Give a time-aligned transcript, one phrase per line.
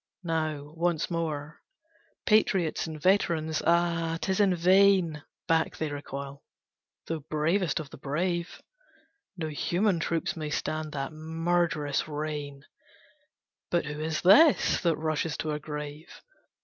[0.23, 1.61] Now, once more,
[2.25, 3.61] Patriots and veterans!
[3.67, 4.17] Ah!
[4.19, 5.21] 'Tis in vain!
[5.47, 6.41] Back they recoil,
[7.05, 8.63] though bravest of the brave;
[9.37, 12.65] No human troops may stand that murderous rain;
[13.69, 16.09] But who is this that rushes to a grave?